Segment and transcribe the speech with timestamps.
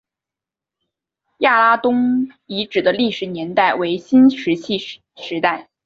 [1.41, 4.97] 亚拉东遗址的历史年代为新石器时
[5.39, 5.69] 代。